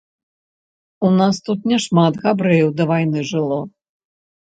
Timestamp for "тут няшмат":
1.51-2.13